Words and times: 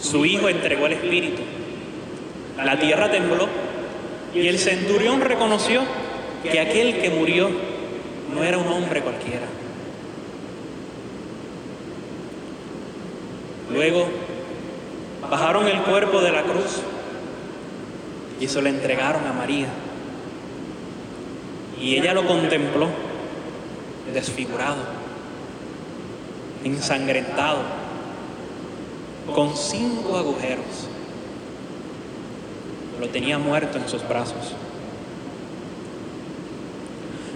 su 0.00 0.24
hijo 0.24 0.48
entregó 0.48 0.86
el 0.86 0.92
espíritu. 0.92 1.42
La 2.56 2.78
tierra 2.78 3.10
tembló 3.10 3.48
y 4.34 4.46
el 4.46 4.58
centurión 4.58 5.20
reconoció 5.20 5.82
que 6.42 6.60
aquel 6.60 7.00
que 7.00 7.10
murió 7.10 7.50
no 8.34 8.44
era 8.44 8.58
un 8.58 8.68
hombre 8.68 9.00
cualquiera. 9.02 9.46
Luego 13.72 14.08
bajaron 15.30 15.68
el 15.68 15.80
cuerpo 15.82 16.20
de 16.20 16.32
la 16.32 16.42
cruz 16.42 16.80
y 18.40 18.48
se 18.48 18.60
lo 18.60 18.68
entregaron 18.68 19.26
a 19.26 19.32
María. 19.32 19.68
Y 21.80 21.96
ella 21.96 22.12
lo 22.12 22.26
contempló 22.26 22.88
desfigurado, 24.12 24.82
ensangrentado, 26.64 27.62
con 29.34 29.56
cinco 29.56 30.16
agujeros. 30.16 30.88
Lo 33.00 33.08
tenía 33.08 33.38
muerto 33.38 33.78
en 33.78 33.88
sus 33.88 34.06
brazos. 34.06 34.54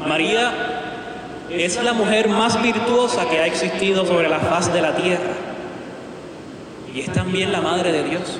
María 0.06 0.52
es 1.50 1.82
la 1.82 1.92
mujer 1.92 2.28
más 2.28 2.60
virtuosa 2.62 3.28
que 3.28 3.38
ha 3.38 3.46
existido 3.46 4.04
sobre 4.06 4.28
la 4.28 4.40
faz 4.40 4.72
de 4.72 4.82
la 4.82 4.96
tierra 4.96 5.32
y 6.94 7.00
es 7.00 7.12
también 7.12 7.52
la 7.52 7.60
madre 7.60 7.92
de 7.92 8.04
Dios. 8.04 8.38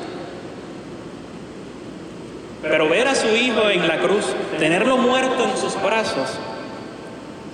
Pero 2.62 2.88
ver 2.88 3.08
a 3.08 3.14
su 3.14 3.28
hijo 3.28 3.69
en 3.69 3.86
la 3.86 3.98
cruz, 3.98 4.24
tenerlo 4.58 4.97
muerto 4.97 5.44
en 5.44 5.56
sus 5.56 5.80
brazos, 5.82 6.38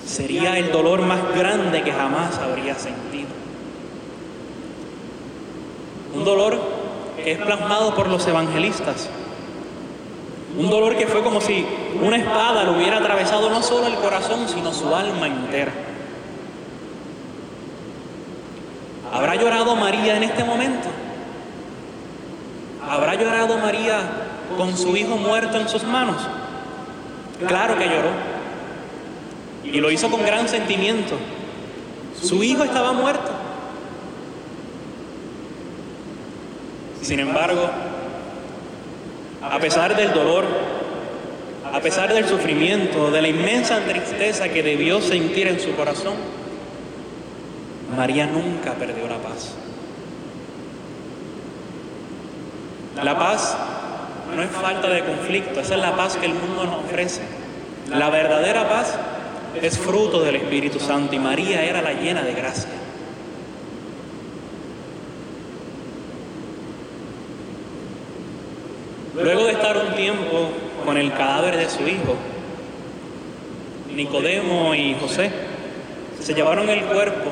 sería 0.06 0.59
el 0.59 0.70
dolor 0.70 1.03
más 1.03 1.20
grande 1.34 1.83
que 1.83 1.93
jamás 1.93 2.39
habría 2.39 2.75
sentido. 2.75 3.40
Un 6.21 6.27
dolor 6.27 6.61
que 7.17 7.33
es 7.33 7.39
plasmado 7.39 7.95
por 7.95 8.07
los 8.07 8.27
evangelistas. 8.27 9.09
Un 10.59 10.69
dolor 10.69 10.95
que 10.99 11.07
fue 11.07 11.23
como 11.23 11.41
si 11.41 11.65
una 11.99 12.19
espada 12.19 12.65
le 12.65 12.73
hubiera 12.73 12.99
atravesado 12.99 13.49
no 13.49 13.62
solo 13.62 13.87
el 13.87 13.95
corazón, 13.95 14.47
sino 14.47 14.71
su 14.71 14.95
alma 14.95 15.29
entera. 15.29 15.73
¿Habrá 19.11 19.35
llorado 19.37 19.75
María 19.77 20.19
en 20.19 20.25
este 20.25 20.45
momento? 20.45 20.89
¿Habrá 22.87 23.15
llorado 23.15 23.57
María 23.57 24.01
con 24.59 24.77
su 24.77 24.95
hijo 24.99 25.17
muerto 25.17 25.59
en 25.59 25.71
sus 25.71 25.84
manos? 25.84 26.19
Claro 27.49 27.79
que 27.79 27.87
lloró. 27.87 28.11
Y 29.65 29.81
lo 29.81 29.91
hizo 29.91 30.11
con 30.11 30.21
gran 30.27 30.47
sentimiento. 30.51 31.17
Su 32.23 32.43
hijo 32.43 32.62
estaba 32.62 32.93
muerto. 32.93 33.30
Sin 37.11 37.19
embargo, 37.19 37.69
a 39.42 39.58
pesar 39.58 39.97
del 39.97 40.12
dolor, 40.12 40.44
a 41.72 41.81
pesar 41.81 42.15
del 42.15 42.25
sufrimiento, 42.28 43.10
de 43.10 43.21
la 43.21 43.26
inmensa 43.26 43.81
tristeza 43.81 44.48
que 44.48 44.62
debió 44.62 45.00
sentir 45.00 45.49
en 45.49 45.59
su 45.59 45.75
corazón, 45.75 46.15
María 47.97 48.28
nunca 48.28 48.75
perdió 48.75 49.09
la 49.09 49.16
paz. 49.16 49.56
La 53.03 53.19
paz 53.19 53.56
no 54.37 54.41
es 54.41 54.50
falta 54.50 54.87
de 54.87 55.03
conflicto, 55.04 55.59
esa 55.59 55.75
es 55.75 55.81
la 55.81 55.97
paz 55.97 56.16
que 56.16 56.26
el 56.26 56.34
mundo 56.34 56.62
nos 56.62 56.84
ofrece. 56.84 57.22
La 57.88 58.09
verdadera 58.10 58.69
paz 58.69 58.94
es 59.60 59.76
fruto 59.76 60.22
del 60.22 60.37
Espíritu 60.37 60.78
Santo 60.78 61.16
y 61.16 61.19
María 61.19 61.65
era 61.65 61.82
la 61.82 61.93
llena 61.93 62.22
de 62.22 62.34
gracia. 62.34 62.70
Luego 69.22 69.44
de 69.44 69.53
estar 69.53 69.76
un 69.76 69.94
tiempo 69.94 70.50
con 70.84 70.97
el 70.97 71.12
cadáver 71.12 71.56
de 71.56 71.69
su 71.69 71.86
hijo, 71.86 72.16
Nicodemo 73.94 74.75
y 74.75 74.97
José 74.98 75.31
se 76.20 76.34
llevaron 76.34 76.69
el 76.69 76.84
cuerpo 76.84 77.31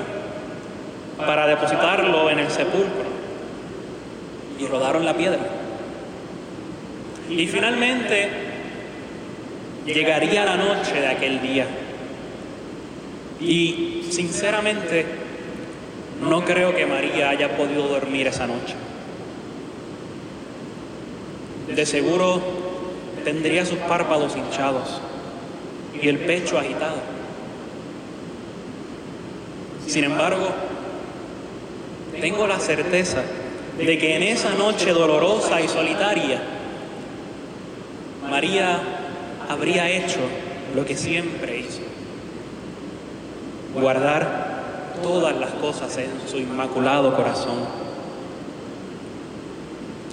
para 1.18 1.46
depositarlo 1.46 2.30
en 2.30 2.40
el 2.40 2.50
sepulcro 2.50 3.08
y 4.58 4.66
rodaron 4.66 5.04
la 5.04 5.14
piedra. 5.14 5.40
Y 7.30 7.46
finalmente 7.46 8.28
llegaría 9.86 10.44
la 10.44 10.56
noche 10.56 11.00
de 11.00 11.06
aquel 11.06 11.40
día. 11.40 11.66
Y 13.40 14.04
sinceramente 14.10 15.06
no 16.28 16.44
creo 16.44 16.74
que 16.74 16.86
María 16.86 17.30
haya 17.30 17.56
podido 17.56 17.88
dormir 17.88 18.26
esa 18.26 18.46
noche. 18.46 18.74
De 21.74 21.86
seguro 21.86 22.40
tendría 23.24 23.64
sus 23.66 23.78
párpados 23.78 24.36
hinchados 24.36 25.00
y 26.00 26.08
el 26.08 26.18
pecho 26.18 26.58
agitado. 26.58 26.96
Sin 29.86 30.04
embargo, 30.04 30.48
tengo 32.20 32.46
la 32.46 32.58
certeza 32.58 33.22
de 33.78 33.98
que 33.98 34.16
en 34.16 34.22
esa 34.22 34.50
noche 34.54 34.92
dolorosa 34.92 35.60
y 35.60 35.68
solitaria, 35.68 36.42
María 38.28 38.80
habría 39.48 39.88
hecho 39.88 40.18
lo 40.74 40.84
que 40.84 40.96
siempre 40.96 41.60
hizo, 41.60 41.80
guardar 43.74 44.58
todas 45.02 45.36
las 45.36 45.50
cosas 45.52 45.96
en 45.98 46.10
su 46.28 46.38
inmaculado 46.38 47.14
corazón, 47.16 47.58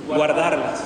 guardarlas, 0.07 0.83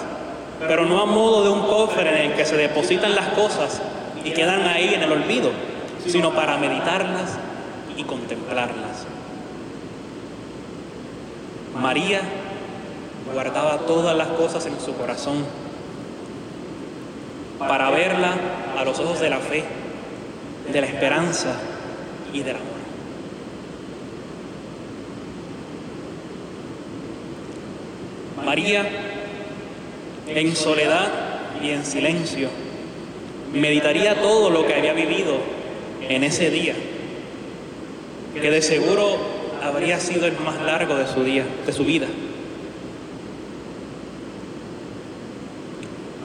pero 0.68 0.86
no 0.86 1.02
a 1.02 1.06
modo 1.06 1.44
de 1.44 1.50
un 1.50 1.62
cofre 1.62 2.10
en 2.10 2.32
el 2.32 2.38
que 2.38 2.46
se 2.46 2.58
depositan 2.58 3.16
las 3.16 3.30
cosas 3.30 3.82
y 4.24 4.32
quedan 4.32 4.68
ahí 4.68 4.94
en 4.94 5.04
el 5.04 5.12
olvido, 5.12 5.52
sino 6.06 6.34
para 6.34 6.58
meditarlas 6.58 7.38
y 7.96 8.04
contemplarlas. 8.04 9.06
María 11.80 12.22
guardaba 13.34 13.78
todas 13.80 14.18
las 14.18 14.28
cosas 14.30 14.66
en 14.66 14.80
su 14.80 14.94
corazón 14.96 15.46
para 17.60 17.90
verla 17.90 18.34
a 18.78 18.84
los 18.84 19.00
ojos 19.00 19.20
de 19.20 19.30
la 19.30 19.40
fe, 19.40 19.64
de 20.72 20.82
la 20.82 20.88
esperanza 20.88 21.54
y 22.34 22.42
del 22.42 22.56
amor. 22.56 22.70
María, 28.46 29.09
en 30.36 30.56
soledad 30.56 31.10
y 31.64 31.70
en 31.72 31.86
silencio, 31.86 32.50
meditaría 33.54 34.22
todo 34.22 34.50
lo 34.50 34.66
que 34.66 34.76
había 34.76 34.94
vivido 34.94 35.38
en 36.08 36.24
ese 36.24 36.50
día, 36.50 36.76
que 38.34 38.52
de 38.52 38.62
seguro 38.62 39.18
habría 39.62 40.00
sido 40.00 40.26
el 40.26 40.38
más 40.40 40.62
largo 40.62 40.96
de 40.96 41.08
su 41.08 41.24
día, 41.24 41.44
de 41.66 41.74
su 41.74 41.84
vida. 41.84 42.08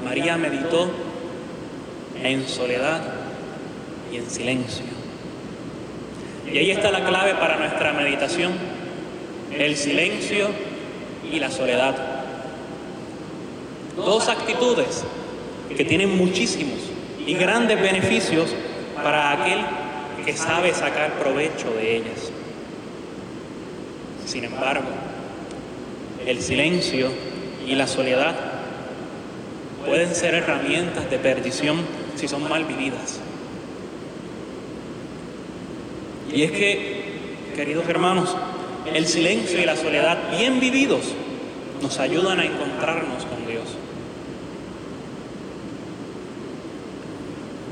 María 0.05 0.37
meditó 0.37 0.91
en 2.23 2.47
soledad 2.47 3.03
y 4.13 4.17
en 4.17 4.31
silencio. 4.31 4.87
Y 6.53 6.59
ahí 6.59 6.71
está 6.71 6.91
la 6.93 7.05
clave 7.05 7.35
para 7.35 7.57
nuestra 7.57 7.93
meditación, 7.93 8.53
el 9.59 9.77
silencio 9.77 10.49
y 11.33 11.41
la 11.41 11.51
soledad. 11.51 12.14
Dos 13.97 14.29
actitudes 14.29 15.05
que 15.77 15.85
tienen 15.85 16.17
muchísimos 16.17 16.79
y 17.27 17.35
grandes 17.35 17.81
beneficios 17.81 18.55
para 19.03 19.33
aquel 19.33 19.61
que 20.25 20.37
sabe 20.37 20.73
sacar 20.75 21.19
provecho 21.19 21.73
de 21.75 21.97
ellas. 21.97 22.31
Sin 24.27 24.45
embargo, 24.45 24.89
el 26.27 26.41
silencio 26.41 27.11
y 27.67 27.75
la 27.75 27.87
soledad 27.87 28.35
pueden 29.85 30.15
ser 30.15 30.35
herramientas 30.35 31.11
de 31.11 31.19
perdición 31.19 31.79
si 32.17 32.27
son 32.27 32.49
mal 32.49 32.65
vividas. 32.65 33.21
Y 36.33 36.43
es 36.43 36.51
que, 36.53 37.03
queridos 37.55 37.89
hermanos, 37.89 38.35
el 38.93 39.07
silencio 39.07 39.61
y 39.61 39.65
la 39.65 39.77
soledad 39.77 40.19
bien 40.37 40.59
vividos 40.59 41.15
nos 41.83 41.99
ayudan 42.01 42.41
a 42.41 42.45
encontrarnos 42.45 43.25
con 43.25 43.47
Dios. 43.47 43.65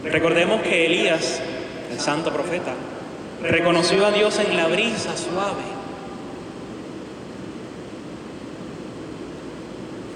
Recordemos 0.05 0.63
que 0.63 0.87
Elías, 0.87 1.41
el 1.91 2.01
santo 2.01 2.33
profeta, 2.33 2.75
reconoció 3.43 4.07
a 4.07 4.11
Dios 4.11 4.39
en 4.39 4.57
la 4.57 4.67
brisa 4.67 5.17
suave. 5.17 5.63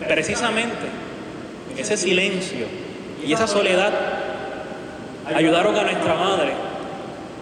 Precisamente 0.07 0.87
ese 1.77 1.97
silencio 1.97 2.67
y 3.25 3.33
esa 3.33 3.47
soledad 3.47 3.93
ayudaron 5.35 5.77
a 5.77 5.83
nuestra 5.83 6.15
madre 6.15 6.53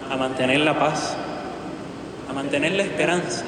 a 0.09 0.15
mantener 0.17 0.59
la 0.59 0.77
paz, 0.77 1.15
a 2.29 2.33
mantener 2.33 2.73
la 2.73 2.83
esperanza 2.83 3.45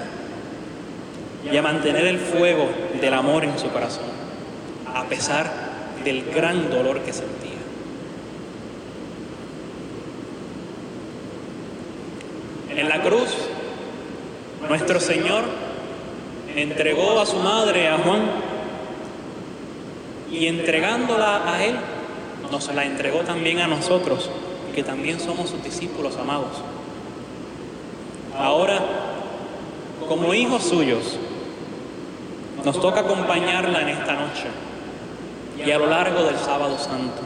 y 1.52 1.56
a 1.56 1.62
mantener 1.62 2.06
el 2.06 2.20
fuego 2.20 2.70
del 3.00 3.14
amor 3.14 3.44
en 3.44 3.58
su 3.58 3.70
corazón, 3.70 4.06
a 4.94 5.04
pesar 5.06 5.50
del 6.04 6.24
gran 6.32 6.70
dolor 6.70 7.02
que 7.02 7.14
sentía. 7.14 7.56
En 12.78 12.90
la 12.90 13.02
cruz, 13.02 13.30
nuestro 14.70 15.00
Señor 15.00 15.46
entregó 16.56 17.20
a 17.20 17.26
su 17.26 17.38
madre, 17.38 17.88
a 17.88 17.98
Juan, 17.98 18.22
y 20.32 20.46
entregándola 20.46 21.52
a 21.52 21.66
Él, 21.66 21.76
nos 22.52 22.72
la 22.76 22.86
entregó 22.86 23.22
también 23.22 23.62
a 23.62 23.68
nosotros, 23.68 24.30
que 24.76 24.84
también 24.84 25.20
somos 25.20 25.50
sus 25.50 25.64
discípulos 25.64 26.18
amados. 26.18 26.62
Ahora, 28.38 28.80
como 30.08 30.36
hijos 30.36 30.62
suyos, 30.62 31.18
nos 32.64 32.80
toca 32.80 33.00
acompañarla 33.00 33.82
en 33.82 33.90
esta 33.90 34.14
noche 34.14 34.50
y 35.66 35.72
a 35.72 35.80
lo 35.80 35.88
largo 35.88 36.26
del 36.26 36.38
sábado 36.38 36.78
santo, 36.78 37.24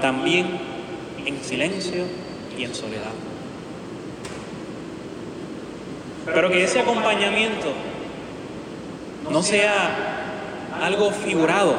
también 0.00 0.58
en 1.24 1.44
silencio 1.44 2.02
y 2.58 2.64
en 2.64 2.74
soledad. 2.74 3.31
Pero 6.26 6.50
que 6.50 6.64
ese 6.64 6.80
acompañamiento 6.80 7.72
no 9.30 9.42
sea 9.42 10.12
algo 10.80 11.10
figurado, 11.10 11.74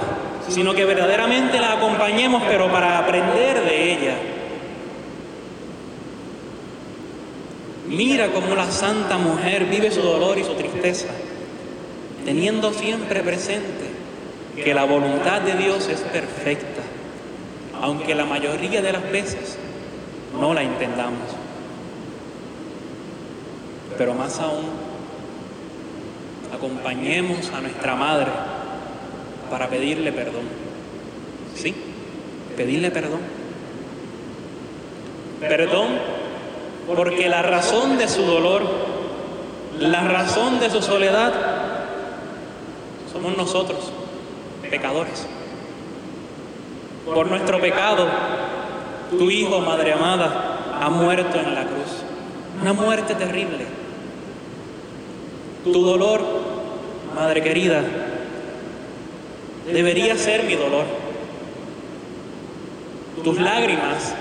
sino 0.47 0.73
que 0.73 0.85
verdaderamente 0.85 1.59
la 1.59 1.73
acompañemos, 1.73 2.43
pero 2.47 2.71
para 2.71 2.99
aprender 2.99 3.63
de 3.63 3.93
ella. 3.93 4.15
Mira 7.87 8.31
cómo 8.31 8.55
la 8.55 8.69
santa 8.71 9.17
mujer 9.17 9.65
vive 9.65 9.91
su 9.91 10.01
dolor 10.01 10.37
y 10.37 10.43
su 10.43 10.53
tristeza, 10.55 11.07
teniendo 12.25 12.73
siempre 12.73 13.21
presente 13.21 13.91
que 14.55 14.73
la 14.73 14.85
voluntad 14.85 15.41
de 15.41 15.53
Dios 15.55 15.87
es 15.89 15.99
perfecta, 16.01 16.81
aunque 17.81 18.15
la 18.15 18.25
mayoría 18.25 18.81
de 18.81 18.93
las 18.93 19.11
veces 19.11 19.57
no 20.39 20.53
la 20.53 20.63
entendamos. 20.63 21.42
Pero 23.97 24.13
más 24.13 24.39
aún, 24.39 24.65
acompañemos 26.53 27.51
a 27.51 27.61
nuestra 27.61 27.95
madre 27.95 28.31
para 29.49 29.67
pedirle 29.67 30.11
perdón. 30.11 30.43
¿Sí? 31.55 31.75
Pedirle 32.55 32.91
perdón. 32.91 33.19
Perdón 35.39 35.87
porque 36.87 37.29
la 37.29 37.41
razón 37.41 37.97
de 37.97 38.07
su 38.07 38.23
dolor, 38.23 38.63
la 39.79 40.01
razón 40.01 40.59
de 40.59 40.69
su 40.69 40.81
soledad, 40.81 41.33
somos 43.11 43.37
nosotros, 43.37 43.91
pecadores. 44.69 45.27
Por 47.05 47.27
nuestro 47.27 47.59
pecado, 47.59 48.07
tu 49.11 49.29
Hijo, 49.29 49.59
Madre 49.59 49.93
amada, 49.93 50.57
ha 50.81 50.89
muerto 50.89 51.39
en 51.39 51.53
la 51.53 51.63
cruz. 51.63 52.03
Una 52.61 52.73
muerte 52.73 53.15
terrible. 53.15 53.82
Tu 55.63 55.83
dolor, 55.83 56.21
Madre 57.15 57.43
querida, 57.43 57.83
debería 59.71 60.17
ser 60.17 60.43
mi 60.43 60.55
dolor. 60.55 60.85
Tus 63.23 63.39
lágrimas 63.39 64.13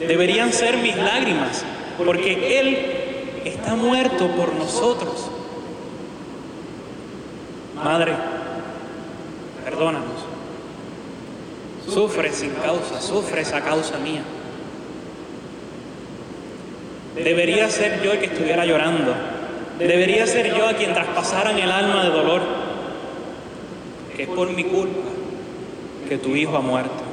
deberían 0.00 0.52
ser 0.52 0.78
mis 0.78 0.96
lágrimas, 0.96 1.62
porque 2.04 2.58
Él 2.58 2.78
está 3.44 3.74
muerto 3.74 4.28
por 4.28 4.54
nosotros. 4.54 5.30
Madre, 7.76 8.14
perdónanos. 9.64 10.24
Sufres 11.86 12.34
sin 12.34 12.50
causa, 12.50 13.00
sufres 13.00 13.52
a 13.52 13.60
causa 13.60 13.98
mía. 13.98 14.22
Debería 17.14 17.68
ser 17.68 18.02
yo 18.02 18.12
el 18.12 18.20
que 18.20 18.26
estuviera 18.26 18.64
llorando. 18.64 19.37
Debería 19.78 20.26
ser 20.26 20.54
yo 20.56 20.66
a 20.66 20.72
quien 20.72 20.92
traspasaran 20.92 21.56
el 21.58 21.70
alma 21.70 22.02
de 22.02 22.10
dolor. 22.10 22.42
Es 24.18 24.26
por 24.26 24.50
mi 24.50 24.64
culpa 24.64 25.08
que 26.08 26.18
tu 26.18 26.34
hijo 26.34 26.56
ha 26.56 26.60
muerto. 26.60 27.04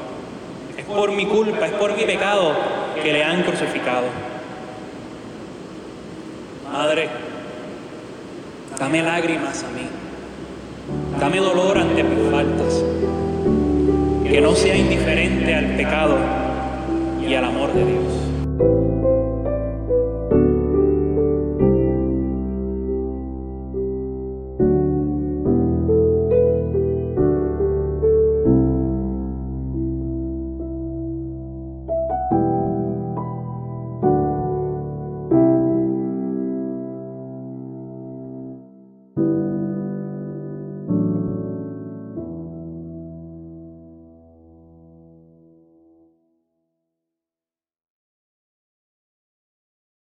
Es 0.75 0.85
por 0.85 1.12
mi 1.12 1.25
culpa, 1.27 1.67
es 1.67 1.73
por 1.73 1.95
mi 1.95 2.03
pecado 2.03 2.53
que 3.01 3.13
le 3.13 3.23
han 3.23 3.44
crucificado. 3.44 4.07
Madre, 6.71 7.07
dame 8.79 9.03
lágrimas 9.03 9.63
a 9.63 9.68
mí. 9.68 9.88
Dame 11.19 11.38
dolor 11.38 11.77
ante 11.77 12.03
mis 12.03 12.31
faltas. 12.31 12.83
Que 14.27 14.41
no 14.41 14.56
sea 14.56 14.75
indiferente 14.75 15.53
al 15.53 15.75
pecado 15.75 16.18
y 17.21 17.33
al 17.35 17.45
amor 17.45 17.73
de 17.73 17.85
Dios. 17.85 19.25